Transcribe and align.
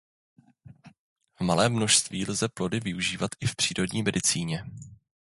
V 1.39 1.41
malém 1.41 1.71
množství 1.73 2.25
lze 2.29 2.47
plody 2.49 2.81
používat 2.81 3.31
i 3.39 3.47
v 3.47 3.55
přírodní 3.55 4.03
medicíně. 4.03 4.65